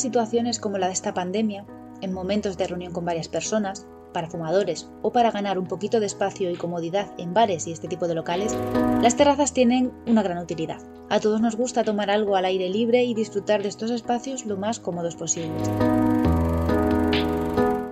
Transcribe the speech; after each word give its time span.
situaciones 0.00 0.58
como 0.58 0.78
la 0.78 0.86
de 0.86 0.92
esta 0.92 1.14
pandemia, 1.14 1.66
en 2.00 2.12
momentos 2.12 2.56
de 2.56 2.66
reunión 2.66 2.92
con 2.92 3.04
varias 3.04 3.28
personas, 3.28 3.86
para 4.12 4.30
fumadores 4.30 4.88
o 5.02 5.12
para 5.12 5.30
ganar 5.30 5.58
un 5.58 5.66
poquito 5.66 6.00
de 6.00 6.06
espacio 6.06 6.50
y 6.50 6.56
comodidad 6.56 7.12
en 7.18 7.34
bares 7.34 7.66
y 7.66 7.72
este 7.72 7.86
tipo 7.86 8.08
de 8.08 8.14
locales, 8.14 8.56
las 9.02 9.14
terrazas 9.14 9.52
tienen 9.52 9.92
una 10.06 10.22
gran 10.22 10.38
utilidad. 10.38 10.78
A 11.10 11.20
todos 11.20 11.40
nos 11.40 11.56
gusta 11.56 11.84
tomar 11.84 12.10
algo 12.10 12.34
al 12.34 12.46
aire 12.46 12.70
libre 12.70 13.04
y 13.04 13.12
disfrutar 13.12 13.62
de 13.62 13.68
estos 13.68 13.90
espacios 13.90 14.46
lo 14.46 14.56
más 14.56 14.80
cómodos 14.80 15.16
posibles. 15.16 15.68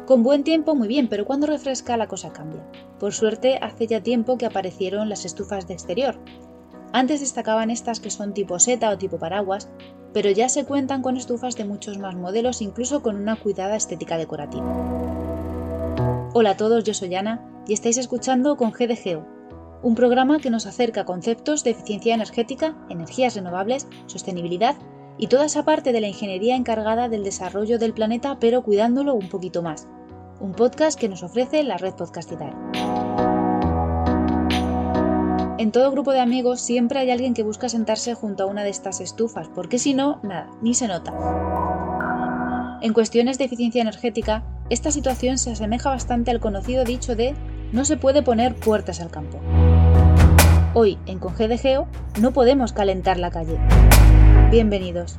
Con 0.06 0.22
buen 0.22 0.44
tiempo 0.44 0.74
muy 0.74 0.88
bien, 0.88 1.08
pero 1.08 1.26
cuando 1.26 1.46
refresca 1.46 1.96
la 1.96 2.08
cosa 2.08 2.32
cambia. 2.32 2.62
Por 2.98 3.12
suerte 3.12 3.58
hace 3.60 3.86
ya 3.86 4.02
tiempo 4.02 4.38
que 4.38 4.46
aparecieron 4.46 5.08
las 5.08 5.24
estufas 5.24 5.66
de 5.66 5.74
exterior. 5.74 6.18
Antes 6.92 7.20
destacaban 7.20 7.70
estas 7.70 8.00
que 8.00 8.10
son 8.10 8.32
tipo 8.32 8.58
seta 8.58 8.90
o 8.90 8.96
tipo 8.98 9.18
paraguas, 9.18 9.68
pero 10.14 10.30
ya 10.30 10.48
se 10.48 10.64
cuentan 10.64 11.02
con 11.02 11.18
estufas 11.18 11.56
de 11.56 11.64
muchos 11.64 11.98
más 11.98 12.14
modelos, 12.14 12.62
incluso 12.62 13.02
con 13.02 13.16
una 13.16 13.36
cuidada 13.36 13.76
estética 13.76 14.16
decorativa. 14.16 14.64
Hola 16.32 16.50
a 16.50 16.56
todos, 16.56 16.84
yo 16.84 16.94
soy 16.94 17.14
Ana 17.14 17.44
y 17.66 17.74
estáis 17.74 17.98
escuchando 17.98 18.56
con 18.56 18.70
GDGO, 18.70 19.26
un 19.82 19.94
programa 19.94 20.38
que 20.38 20.50
nos 20.50 20.66
acerca 20.66 21.02
a 21.02 21.04
conceptos 21.04 21.64
de 21.64 21.70
eficiencia 21.70 22.14
energética, 22.14 22.76
energías 22.88 23.34
renovables, 23.34 23.88
sostenibilidad 24.06 24.76
y 25.18 25.26
toda 25.26 25.46
esa 25.46 25.64
parte 25.64 25.92
de 25.92 26.00
la 26.00 26.08
ingeniería 26.08 26.56
encargada 26.56 27.08
del 27.08 27.24
desarrollo 27.24 27.78
del 27.78 27.92
planeta, 27.92 28.38
pero 28.40 28.62
cuidándolo 28.62 29.14
un 29.14 29.28
poquito 29.28 29.62
más. 29.62 29.88
Un 30.40 30.52
podcast 30.52 30.98
que 30.98 31.08
nos 31.08 31.22
ofrece 31.22 31.62
la 31.64 31.76
red 31.76 31.94
Podcastidad. 31.94 32.52
En 35.56 35.70
todo 35.70 35.92
grupo 35.92 36.12
de 36.12 36.18
amigos 36.18 36.60
siempre 36.60 36.98
hay 36.98 37.12
alguien 37.12 37.32
que 37.32 37.44
busca 37.44 37.68
sentarse 37.68 38.14
junto 38.14 38.42
a 38.42 38.46
una 38.46 38.64
de 38.64 38.70
estas 38.70 39.00
estufas, 39.00 39.48
porque 39.54 39.78
si 39.78 39.94
no, 39.94 40.18
nada, 40.24 40.48
ni 40.62 40.74
se 40.74 40.88
nota. 40.88 41.12
En 42.82 42.92
cuestiones 42.92 43.38
de 43.38 43.44
eficiencia 43.44 43.80
energética, 43.80 44.42
esta 44.68 44.90
situación 44.90 45.38
se 45.38 45.52
asemeja 45.52 45.90
bastante 45.90 46.32
al 46.32 46.40
conocido 46.40 46.84
dicho 46.84 47.14
de 47.14 47.34
no 47.70 47.84
se 47.84 47.96
puede 47.96 48.22
poner 48.22 48.56
puertas 48.56 49.00
al 49.00 49.10
campo. 49.12 49.38
Hoy, 50.74 50.98
en 51.06 51.20
Conge 51.20 51.46
de 51.46 51.56
Geo, 51.56 51.86
no 52.20 52.32
podemos 52.32 52.72
calentar 52.72 53.18
la 53.18 53.30
calle. 53.30 53.56
Bienvenidos. 54.50 55.18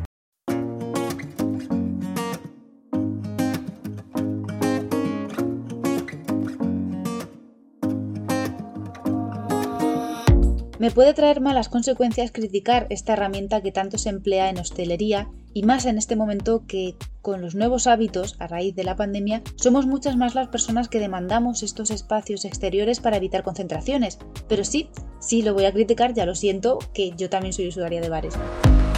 Me 10.78 10.92
puede 10.92 11.14
traer 11.14 11.40
malas 11.40 11.70
consecuencias 11.70 12.32
criticar 12.32 12.88
esta 12.90 13.14
herramienta 13.14 13.62
que 13.62 13.72
tanto 13.72 13.98
se 13.98 14.10
emplea 14.10 14.50
en 14.50 14.58
hostelería 14.58 15.30
y 15.54 15.64
más 15.64 15.86
en 15.86 15.98
este 15.98 16.18
momento 16.18 16.64
que 16.68 16.96
con 17.22 17.42
los 17.42 17.56
nuevos 17.56 17.88
hábitos 17.88 18.36
a 18.40 18.48
raíz 18.48 18.76
de 18.76 18.84
la 18.84 18.98
pandemia 18.98 19.42
somos 19.56 19.86
muchas 19.86 20.18
más 20.18 20.36
las 20.36 20.50
personas 20.50 20.90
que 20.90 21.00
demandamos 21.00 21.64
estos 21.64 21.92
espacios 21.92 22.44
exteriores 22.44 23.00
para 23.00 23.18
evitar 23.18 23.44
concentraciones. 23.44 24.20
Pero 24.50 24.66
sí, 24.66 24.90
sí 25.20 25.44
lo 25.44 25.54
voy 25.54 25.64
a 25.64 25.72
criticar, 25.72 26.14
ya 26.14 26.26
lo 26.26 26.36
siento, 26.36 26.80
que 26.94 27.14
yo 27.16 27.30
también 27.30 27.54
soy 27.54 27.70
usuaria 27.70 28.02
de 28.02 28.10
bares. 28.10 28.34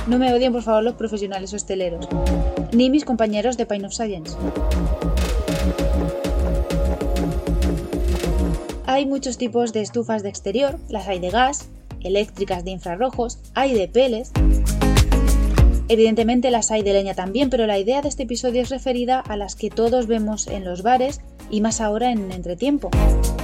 No 0.08 0.18
me 0.18 0.34
odien 0.34 0.54
por 0.54 0.64
favor 0.64 0.84
los 0.84 0.96
profesionales 0.96 1.54
hosteleros, 1.54 2.08
ni 2.74 2.90
mis 2.90 3.06
compañeros 3.06 3.56
de 3.56 3.68
Pine 3.68 3.86
of 3.86 3.94
Science. 3.94 4.36
Hay 8.98 9.06
muchos 9.06 9.38
tipos 9.38 9.74
de 9.74 9.84
estufas 9.84 10.24
de 10.24 10.30
exterior, 10.30 10.80
las 10.90 11.08
hay 11.08 11.20
de 11.20 11.30
gas, 11.30 11.68
eléctricas 12.02 12.66
de 12.66 12.72
infrarrojos, 12.72 13.38
hay 13.54 13.76
de 13.76 13.88
peles. 13.88 14.32
Evidentemente 15.88 16.50
las 16.50 16.72
hay 16.72 16.82
de 16.82 16.94
leña 16.94 17.14
también, 17.14 17.52
pero 17.52 17.68
la 17.68 17.78
idea 17.78 18.02
de 18.02 18.10
este 18.10 18.24
episodio 18.24 18.64
es 18.64 18.70
referida 18.70 19.20
a 19.20 19.38
las 19.38 19.56
que 19.56 19.70
todos 19.70 20.08
vemos 20.08 20.48
en 20.48 20.66
los 20.66 20.82
bares 20.82 21.22
y 21.52 21.62
más 21.62 21.80
ahora 21.80 22.12
en 22.12 22.32
entretiempo. 22.32 22.90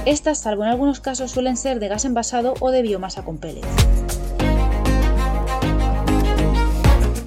Estas, 0.06 0.38
salvo 0.38 0.64
en 0.64 0.70
algunos 0.70 0.98
casos, 0.98 1.30
suelen 1.30 1.56
ser 1.56 1.78
de 1.78 1.86
gas 1.86 2.04
envasado 2.04 2.54
o 2.58 2.72
de 2.72 2.82
biomasa 2.82 3.24
con 3.24 3.38
pellets. 3.38 3.68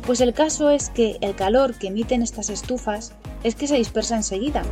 Pues 0.05 0.19
el 0.19 0.33
caso 0.33 0.69
es 0.69 0.89
que 0.89 1.17
el 1.21 1.33
calor 1.33 1.75
que 1.75 1.87
emiten 1.87 2.21
estas 2.21 2.49
estufas 2.49 3.13
es 3.45 3.55
que 3.55 3.67
se 3.67 3.75
dispersa 3.77 4.17
enseguida. 4.17 4.63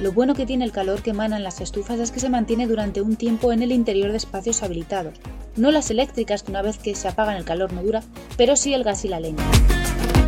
Lo 0.00 0.12
bueno 0.12 0.34
que 0.34 0.46
tiene 0.46 0.64
el 0.64 0.72
calor 0.72 1.02
que 1.02 1.10
emanan 1.10 1.44
las 1.44 1.60
estufas 1.60 2.00
es 2.00 2.10
que 2.10 2.20
se 2.20 2.30
mantiene 2.30 2.66
durante 2.66 3.02
un 3.02 3.16
tiempo 3.16 3.52
en 3.52 3.62
el 3.62 3.70
interior 3.70 4.10
de 4.10 4.16
espacios 4.16 4.62
habilitados. 4.62 5.12
No 5.56 5.70
las 5.70 5.90
eléctricas, 5.90 6.42
que 6.42 6.50
una 6.50 6.62
vez 6.62 6.78
que 6.78 6.94
se 6.94 7.06
apagan 7.06 7.36
el 7.36 7.44
calor 7.44 7.74
no 7.74 7.82
dura, 7.82 8.02
pero 8.38 8.56
sí 8.56 8.72
el 8.72 8.82
gas 8.82 9.04
y 9.04 9.08
la 9.08 9.20
leña. 9.20 9.44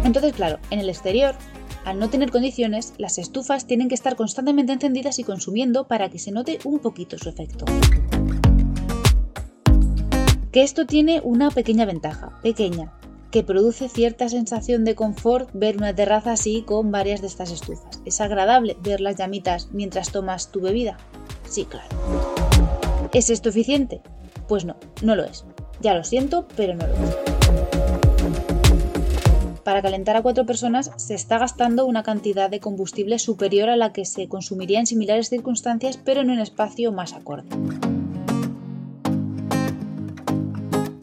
Entonces, 0.05 0.35
claro, 0.35 0.59
en 0.71 0.81
el 0.81 0.91
exterior, 0.91 1.35
al 1.87 1.99
no 1.99 2.11
tener 2.11 2.31
condiciones, 2.31 2.93
las 2.99 3.17
estufas 3.17 3.67
tienen 3.67 3.89
que 3.89 3.95
estar 3.95 4.15
constantemente 4.15 4.75
encendidas 4.75 5.19
y 5.19 5.25
consumiendo 5.25 5.89
para 5.89 6.11
que 6.11 6.19
se 6.19 6.33
note 6.33 6.59
un 6.65 6.79
poquito 6.79 7.17
su 7.17 7.31
efecto. 7.31 7.65
Que 10.53 10.63
esto 10.63 10.85
tiene 10.85 11.23
una 11.25 11.51
pequeña 11.51 11.87
ventaja, 11.87 12.39
pequeña, 12.43 12.93
que 13.33 13.43
produce 13.43 13.89
cierta 13.89 14.29
sensación 14.29 14.85
de 14.85 14.95
confort 14.95 15.49
ver 15.55 15.79
una 15.79 15.95
terraza 15.95 16.33
así 16.33 16.63
con 16.63 16.93
varias 16.93 17.23
de 17.23 17.27
estas 17.27 17.51
estufas. 17.51 18.01
¿Es 18.05 18.21
agradable 18.21 18.77
ver 18.83 19.01
las 19.01 19.17
llamitas 19.17 19.71
mientras 19.73 20.13
tomas 20.13 20.53
tu 20.53 20.61
bebida? 20.61 20.99
Sí, 21.49 21.65
claro. 21.65 21.89
¿Es 23.13 23.31
esto 23.31 23.49
eficiente? 23.49 24.03
Pues 24.47 24.67
no, 24.67 24.77
no 25.03 25.17
lo 25.17 25.25
es. 25.25 25.47
Ya 25.81 25.95
lo 25.95 26.05
siento, 26.05 26.47
pero 26.57 26.75
no 26.75 26.87
lo 26.87 26.93
es. 26.93 27.17
Para 29.65 29.81
calentar 29.81 30.17
a 30.17 30.23
cuatro 30.23 30.45
personas 30.45 30.91
se 30.97 31.15
está 31.15 31.39
gastando 31.39 31.87
una 31.87 32.03
cantidad 32.03 32.51
de 32.51 32.61
combustible 32.61 33.19
superior 33.19 33.71
a 33.71 33.77
la 33.77 33.95
que 33.95 34.05
se 34.05 34.29
consumiría 34.29 34.79
en 34.79 34.87
similares 34.87 35.31
circunstancias, 35.31 35.99
pero 36.05 36.21
en 36.21 36.31
un 36.31 36.39
espacio 36.39 36.93
más 36.93 37.15
acorde. 37.15 37.49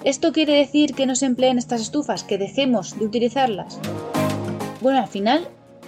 ¿Esto 0.06 0.32
quiere 0.32 0.54
decir 0.54 0.96
que 0.96 1.06
no 1.06 1.14
se 1.14 1.26
empleen 1.26 1.58
estas 1.58 1.82
estufas, 1.82 2.24
que 2.24 2.38
dejemos 2.38 2.98
de 2.98 3.06
utilizarlas? 3.06 3.80
Bueno, 4.80 5.00
al 5.00 5.10
final 5.10 5.46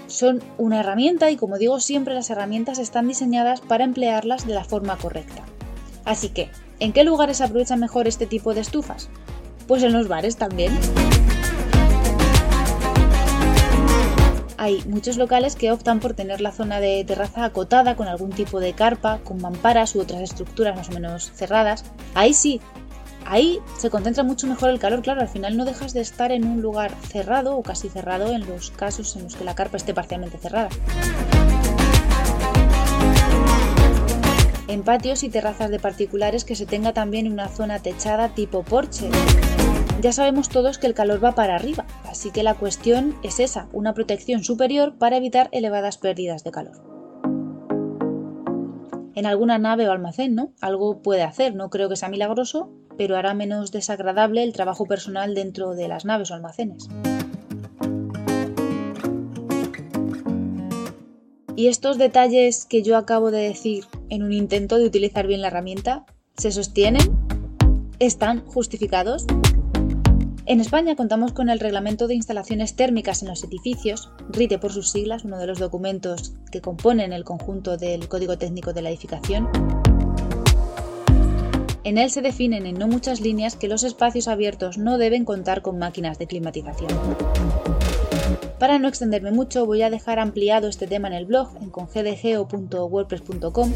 son 0.08 0.44
una 0.58 0.82
herramienta 0.82 1.32
y 1.32 1.38
como 1.38 1.58
digo 1.58 1.80
siempre 1.80 2.14
las 2.14 2.30
herramientas 2.30 2.78
están 2.78 3.08
diseñadas 3.08 3.62
para 3.62 3.86
emplearlas 3.86 4.46
de 4.46 4.54
la 4.54 4.66
forma 4.66 4.98
correcta. 4.98 5.44
Así 6.04 6.28
que, 6.28 6.50
¿en 6.82 6.92
qué 6.92 7.06
lugares 7.06 7.38
se 7.38 7.46
aprovecha 7.46 7.78
mejor 7.78 8.06
este 8.06 8.26
tipo 8.26 8.54
de 8.54 8.60
estufas? 8.60 9.08
Pues 9.66 9.82
en 9.82 9.94
los 9.94 10.10
bares 10.10 10.36
también. 10.36 10.78
Hay 14.58 14.84
muchos 14.90 15.16
locales 15.16 15.56
que 15.56 15.72
optan 15.72 16.02
por 16.02 16.16
tener 16.16 16.42
la 16.42 16.52
zona 16.52 16.82
de 16.82 17.06
terraza 17.06 17.46
acotada 17.46 17.96
con 17.96 18.10
algún 18.10 18.32
tipo 18.32 18.60
de 18.60 18.74
carpa, 18.74 19.20
con 19.24 19.42
mamparas 19.42 19.96
u 19.96 20.02
otras 20.02 20.20
estructuras 20.20 20.76
más 20.76 20.90
o 20.90 20.92
menos 20.92 21.32
cerradas. 21.32 21.86
Ahí 22.14 22.34
sí, 22.34 22.60
Ahí 23.32 23.62
se 23.78 23.90
concentra 23.90 24.26
mucho 24.26 24.46
mejor 24.46 24.72
el 24.72 24.80
calor, 24.80 25.02
claro, 25.02 25.22
al 25.22 25.30
final 25.30 25.56
no 25.56 25.64
dejas 25.64 25.94
de 25.94 26.02
estar 26.02 26.34
en 26.34 26.46
un 26.46 26.62
lugar 26.62 26.94
cerrado 27.08 27.56
o 27.56 27.64
casi 27.64 27.88
cerrado 27.88 28.34
en 28.34 28.46
los 28.46 28.72
casos 28.72 29.16
en 29.16 29.24
los 29.24 29.38
que 29.38 29.46
la 29.46 29.56
carpa 29.56 29.78
esté 29.78 29.94
parcialmente 29.94 30.38
cerrada. 30.38 30.68
En 34.68 34.84
patios 34.84 35.24
y 35.24 35.30
terrazas 35.30 35.72
de 35.72 35.80
particulares 35.80 36.44
que 36.44 36.58
se 36.58 36.66
tenga 36.66 36.92
también 36.92 37.32
una 37.32 37.48
zona 37.48 37.80
techada 37.80 38.36
tipo 38.36 38.64
porche. 38.64 39.10
Ya 40.02 40.12
sabemos 40.12 40.50
todos 40.50 40.78
que 40.78 40.88
el 40.88 40.94
calor 40.94 41.24
va 41.24 41.32
para 41.32 41.56
arriba, 41.56 41.86
así 42.10 42.32
que 42.32 42.44
la 42.44 42.56
cuestión 42.56 43.16
es 43.24 43.40
esa, 43.40 43.70
una 43.72 43.94
protección 43.94 44.44
superior 44.44 44.98
para 44.98 45.16
evitar 45.16 45.48
elevadas 45.54 45.98
pérdidas 45.98 46.44
de 46.44 46.52
calor 46.52 46.92
en 49.14 49.26
alguna 49.26 49.58
nave 49.58 49.88
o 49.88 49.92
almacén, 49.92 50.36
¿no? 50.36 50.54
Algo 50.62 51.02
puede 51.02 51.22
hacer, 51.22 51.54
no 51.54 51.70
creo 51.70 51.90
que 51.90 51.96
sea 51.96 52.10
milagroso, 52.10 52.72
pero 53.02 53.18
hará 53.18 53.34
menos 53.34 53.72
desagradable 53.72 54.44
el 54.44 54.54
trabajo 54.54 54.86
personal 54.86 55.34
dentro 55.34 55.74
de 55.74 55.88
las 55.88 56.06
naves 56.06 56.30
o 56.30 56.36
almacenes. 56.36 56.88
Y 61.56 61.68
estos 61.68 61.98
detalles 61.98 62.68
que 62.68 62.84
yo 62.84 62.98
acabo 62.98 63.32
de 63.32 63.40
decir 63.40 63.86
en 64.10 64.22
un 64.22 64.34
intento 64.34 64.78
de 64.78 64.86
utilizar 64.86 65.26
bien 65.26 65.42
la 65.42 65.48
herramienta, 65.48 66.06
¿se 66.38 66.52
sostienen? 66.52 67.02
¿Están 67.98 68.46
justificados? 68.46 69.26
En 70.46 70.62
España 70.62 70.96
contamos 70.96 71.34
con 71.34 71.50
el 71.50 71.60
Reglamento 71.60 72.08
de 72.08 72.14
Instalaciones 72.14 72.76
Térmicas 72.76 73.24
en 73.24 73.30
los 73.30 73.44
Edificios, 73.44 74.12
RITE 74.30 74.60
por 74.60 74.72
sus 74.72 74.92
siglas, 74.92 75.26
uno 75.26 75.40
de 75.40 75.48
los 75.48 75.58
documentos 75.58 76.36
que 76.52 76.62
componen 76.62 77.14
el 77.14 77.24
conjunto 77.24 77.78
del 77.78 78.08
Código 78.08 78.38
Técnico 78.38 78.74
de 78.74 78.84
la 78.84 78.90
Edificación, 78.90 79.50
en 81.84 81.98
él 81.98 82.12
se 82.12 82.22
definen 82.22 82.66
en 82.66 82.78
no 82.78 82.88
muchas 82.88 83.22
líneas 83.22 83.56
que 83.56 83.68
los 83.68 83.84
espacios 83.84 84.28
abiertos 84.28 84.78
no 84.78 84.98
deben 84.98 85.26
contar 85.26 85.62
con 85.62 85.80
máquinas 85.80 86.20
de 86.20 86.28
climatización. 86.28 86.92
Para 88.60 88.78
no 88.78 88.88
extenderme 88.88 89.32
mucho, 89.32 89.66
voy 89.66 89.82
a 89.82 89.90
dejar 89.90 90.20
ampliado 90.20 90.68
este 90.68 90.86
tema 90.86 91.08
en 91.08 91.16
el 91.16 91.26
blog 91.26 91.50
en 91.60 91.72
congdgeo.wordpress.com 91.72 93.74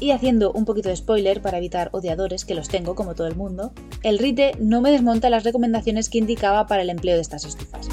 y 0.00 0.10
haciendo 0.10 0.50
un 0.52 0.64
poquito 0.64 0.88
de 0.88 0.96
spoiler 0.96 1.42
para 1.42 1.58
evitar 1.58 1.90
odiadores, 1.92 2.44
que 2.44 2.54
los 2.54 2.68
tengo 2.68 2.94
como 2.94 3.14
todo 3.14 3.28
el 3.28 3.36
mundo, 3.36 3.72
el 4.02 4.18
RITE 4.18 4.52
no 4.58 4.80
me 4.80 4.90
desmonta 4.90 5.30
las 5.30 5.44
recomendaciones 5.44 6.08
que 6.08 6.18
indicaba 6.18 6.66
para 6.66 6.82
el 6.82 6.90
empleo 6.90 7.14
de 7.14 7.22
estas 7.22 7.44
estufas. 7.44 7.88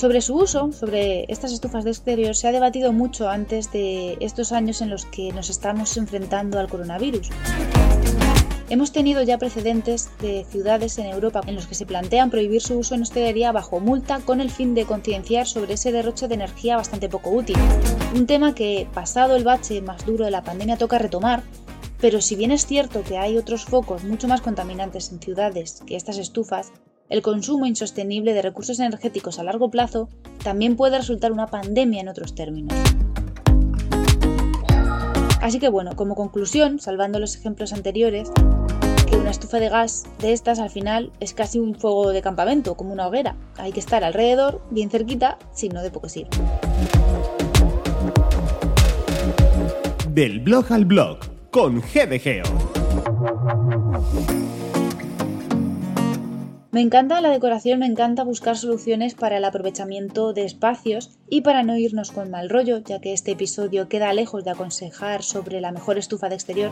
Sobre 0.00 0.22
su 0.22 0.34
uso, 0.34 0.72
sobre 0.72 1.30
estas 1.30 1.52
estufas 1.52 1.84
de 1.84 1.90
exterior, 1.90 2.34
se 2.34 2.48
ha 2.48 2.52
debatido 2.52 2.90
mucho 2.90 3.28
antes 3.28 3.70
de 3.70 4.16
estos 4.20 4.50
años 4.50 4.80
en 4.80 4.88
los 4.88 5.04
que 5.04 5.30
nos 5.32 5.50
estamos 5.50 5.94
enfrentando 5.98 6.58
al 6.58 6.70
coronavirus. 6.70 7.28
Hemos 8.70 8.92
tenido 8.92 9.20
ya 9.20 9.36
precedentes 9.36 10.08
de 10.22 10.46
ciudades 10.48 10.96
en 10.96 11.04
Europa 11.04 11.42
en 11.46 11.54
los 11.54 11.66
que 11.66 11.74
se 11.74 11.84
plantean 11.84 12.30
prohibir 12.30 12.62
su 12.62 12.78
uso 12.78 12.94
en 12.94 13.02
hostelería 13.02 13.52
bajo 13.52 13.78
multa 13.78 14.20
con 14.20 14.40
el 14.40 14.50
fin 14.50 14.74
de 14.74 14.86
concienciar 14.86 15.46
sobre 15.46 15.74
ese 15.74 15.92
derroche 15.92 16.28
de 16.28 16.34
energía 16.36 16.78
bastante 16.78 17.10
poco 17.10 17.28
útil. 17.28 17.58
Un 18.14 18.26
tema 18.26 18.54
que, 18.54 18.88
pasado 18.94 19.36
el 19.36 19.44
bache 19.44 19.82
más 19.82 20.06
duro 20.06 20.24
de 20.24 20.30
la 20.30 20.42
pandemia, 20.42 20.78
toca 20.78 20.98
retomar, 20.98 21.42
pero 22.00 22.22
si 22.22 22.36
bien 22.36 22.52
es 22.52 22.64
cierto 22.64 23.02
que 23.02 23.18
hay 23.18 23.36
otros 23.36 23.66
focos 23.66 24.02
mucho 24.04 24.28
más 24.28 24.40
contaminantes 24.40 25.12
en 25.12 25.20
ciudades 25.20 25.82
que 25.84 25.96
estas 25.96 26.16
estufas, 26.16 26.72
el 27.10 27.22
consumo 27.22 27.66
insostenible 27.66 28.32
de 28.32 28.40
recursos 28.40 28.78
energéticos 28.78 29.38
a 29.38 29.44
largo 29.44 29.70
plazo 29.70 30.08
también 30.42 30.76
puede 30.76 30.96
resultar 30.96 31.32
una 31.32 31.48
pandemia 31.48 32.00
en 32.00 32.08
otros 32.08 32.34
términos. 32.34 32.72
Así 35.42 35.58
que 35.58 35.68
bueno, 35.68 35.96
como 35.96 36.14
conclusión, 36.14 36.78
salvando 36.78 37.18
los 37.18 37.34
ejemplos 37.34 37.72
anteriores, 37.72 38.30
que 39.08 39.16
una 39.16 39.30
estufa 39.30 39.58
de 39.58 39.68
gas 39.68 40.04
de 40.20 40.32
estas 40.32 40.60
al 40.60 40.70
final 40.70 41.10
es 41.18 41.34
casi 41.34 41.58
un 41.58 41.74
fuego 41.74 42.12
de 42.12 42.22
campamento, 42.22 42.76
como 42.76 42.92
una 42.92 43.08
hoguera. 43.08 43.36
Hay 43.56 43.72
que 43.72 43.80
estar 43.80 44.04
alrededor, 44.04 44.62
bien 44.70 44.90
cerquita, 44.90 45.38
si 45.52 45.68
no 45.68 45.82
de 45.82 45.90
poco 45.90 46.08
sirve. 46.08 46.30
Del 50.10 50.40
blog 50.40 50.72
al 50.72 50.84
blog, 50.84 51.18
con 51.50 51.80
GDGeo. 51.80 52.69
Me 56.72 56.82
encanta 56.82 57.20
la 57.20 57.30
decoración, 57.30 57.80
me 57.80 57.86
encanta 57.86 58.22
buscar 58.22 58.56
soluciones 58.56 59.14
para 59.14 59.38
el 59.38 59.44
aprovechamiento 59.44 60.32
de 60.32 60.44
espacios 60.44 61.18
y 61.28 61.40
para 61.40 61.64
no 61.64 61.76
irnos 61.76 62.12
con 62.12 62.30
mal 62.30 62.48
rollo, 62.48 62.78
ya 62.78 63.00
que 63.00 63.12
este 63.12 63.32
episodio 63.32 63.88
queda 63.88 64.12
lejos 64.12 64.44
de 64.44 64.52
aconsejar 64.52 65.24
sobre 65.24 65.60
la 65.60 65.72
mejor 65.72 65.98
estufa 65.98 66.28
de 66.28 66.36
exterior. 66.36 66.70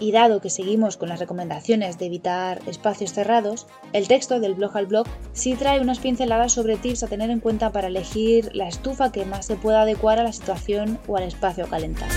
Y 0.00 0.12
dado 0.12 0.42
que 0.42 0.50
seguimos 0.50 0.98
con 0.98 1.08
las 1.08 1.18
recomendaciones 1.18 1.96
de 1.96 2.06
evitar 2.06 2.60
espacios 2.66 3.14
cerrados, 3.14 3.66
el 3.94 4.06
texto 4.06 4.38
del 4.38 4.54
blog 4.54 4.76
al 4.76 4.86
blog 4.86 5.06
sí 5.32 5.54
trae 5.54 5.80
unas 5.80 5.98
pinceladas 5.98 6.52
sobre 6.52 6.76
tips 6.76 7.04
a 7.04 7.08
tener 7.08 7.30
en 7.30 7.40
cuenta 7.40 7.72
para 7.72 7.88
elegir 7.88 8.54
la 8.54 8.68
estufa 8.68 9.12
que 9.12 9.24
más 9.24 9.46
se 9.46 9.56
pueda 9.56 9.80
adecuar 9.80 10.18
a 10.18 10.24
la 10.24 10.32
situación 10.32 10.98
o 11.08 11.16
al 11.16 11.22
espacio 11.22 11.64
a 11.64 11.68
calentar 11.68 12.08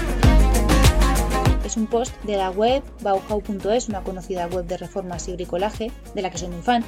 es 1.65 1.77
un 1.77 1.87
post 1.87 2.13
de 2.23 2.37
la 2.37 2.49
web 2.49 2.83
bauhaus.es, 3.01 3.89
una 3.89 4.01
conocida 4.01 4.47
web 4.47 4.65
de 4.65 4.77
reformas 4.77 5.27
y 5.27 5.33
bricolaje, 5.33 5.91
de 6.13 6.21
la 6.21 6.29
que 6.29 6.37
soy 6.37 6.49
muy 6.49 6.61
fan, 6.61 6.83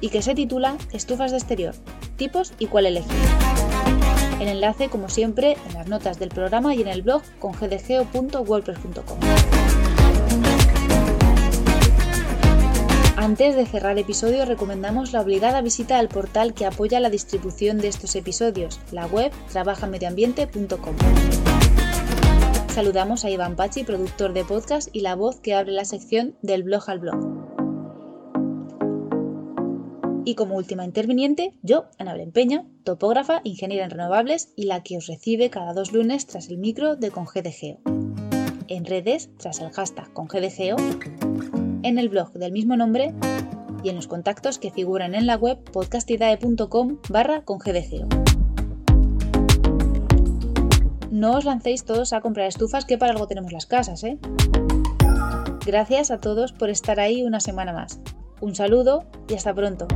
y 0.00 0.08
que 0.08 0.22
se 0.22 0.34
titula 0.34 0.76
Estufas 0.92 1.30
de 1.30 1.38
exterior, 1.38 1.74
tipos 2.16 2.52
y 2.58 2.66
cuál 2.66 2.86
elegir. 2.86 3.12
El 4.40 4.48
enlace, 4.48 4.88
como 4.88 5.08
siempre, 5.08 5.56
en 5.68 5.74
las 5.74 5.86
notas 5.86 6.18
del 6.18 6.30
programa 6.30 6.74
y 6.74 6.82
en 6.82 6.88
el 6.88 7.02
blog 7.02 7.22
con 7.38 7.52
gdgeo.wordpress.com. 7.52 9.18
Antes 13.16 13.54
de 13.54 13.66
cerrar 13.66 13.96
episodio, 14.00 14.44
recomendamos 14.44 15.12
la 15.12 15.20
obligada 15.20 15.62
visita 15.62 16.00
al 16.00 16.08
portal 16.08 16.54
que 16.54 16.66
apoya 16.66 16.98
la 16.98 17.08
distribución 17.08 17.78
de 17.78 17.86
estos 17.86 18.16
episodios, 18.16 18.80
la 18.90 19.06
web 19.06 19.30
trabajamedioambiente.com. 19.52 20.96
Saludamos 22.74 23.26
a 23.26 23.30
Iván 23.30 23.54
Pachi, 23.54 23.84
productor 23.84 24.32
de 24.32 24.46
podcast 24.46 24.88
y 24.94 25.00
la 25.00 25.14
voz 25.14 25.40
que 25.40 25.52
abre 25.52 25.72
la 25.72 25.84
sección 25.84 26.36
del 26.40 26.62
blog 26.62 26.88
al 26.88 27.00
blog. 27.00 27.18
Y 30.24 30.36
como 30.36 30.56
última 30.56 30.86
interviniente, 30.86 31.52
yo, 31.60 31.84
Ana 31.98 32.16
Peña, 32.32 32.64
topógrafa, 32.82 33.42
ingeniera 33.44 33.84
en 33.84 33.90
renovables 33.90 34.54
y 34.56 34.62
la 34.62 34.82
que 34.82 34.96
os 34.96 35.06
recibe 35.06 35.50
cada 35.50 35.74
dos 35.74 35.92
lunes 35.92 36.26
tras 36.26 36.48
el 36.48 36.56
micro 36.56 36.96
de 36.96 37.10
ConGDGeo. 37.10 37.78
En 38.68 38.86
redes, 38.86 39.28
tras 39.36 39.60
el 39.60 39.70
hashtag 39.70 40.10
ConGDGeo, 40.14 40.76
en 41.82 41.98
el 41.98 42.08
blog 42.08 42.32
del 42.32 42.52
mismo 42.52 42.78
nombre 42.78 43.12
y 43.84 43.90
en 43.90 43.96
los 43.96 44.06
contactos 44.06 44.58
que 44.58 44.70
figuran 44.70 45.14
en 45.14 45.26
la 45.26 45.36
web 45.36 45.62
podcastidae.com 45.72 47.00
barra 47.10 47.44
ConGDGeo 47.44 48.08
no 51.22 51.38
os 51.38 51.44
lancéis 51.44 51.84
todos 51.84 52.12
a 52.12 52.20
comprar 52.20 52.48
estufas 52.48 52.84
que 52.84 52.98
para 52.98 53.12
algo 53.12 53.28
tenemos 53.28 53.52
las 53.52 53.66
casas, 53.66 54.02
¿eh? 54.02 54.18
Gracias 55.64 56.10
a 56.10 56.18
todos 56.18 56.52
por 56.52 56.68
estar 56.68 56.98
ahí 56.98 57.22
una 57.22 57.38
semana 57.38 57.72
más. 57.72 58.00
Un 58.40 58.56
saludo 58.56 59.04
y 59.28 59.34
hasta 59.34 59.54
pronto. 59.54 59.86